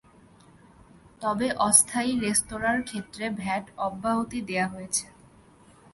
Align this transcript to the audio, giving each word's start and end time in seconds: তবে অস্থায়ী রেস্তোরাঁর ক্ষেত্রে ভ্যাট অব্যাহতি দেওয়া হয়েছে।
তবে 1.21 1.47
অস্থায়ী 1.59 2.11
রেস্তোরাঁর 2.19 2.79
ক্ষেত্রে 2.83 3.25
ভ্যাট 3.39 3.65
অব্যাহতি 3.77 4.39
দেওয়া 4.41 4.67
হয়েছে। 4.67 5.05